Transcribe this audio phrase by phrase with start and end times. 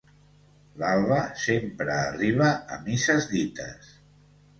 [0.83, 3.93] L'Alba sempre arriba a misses dites.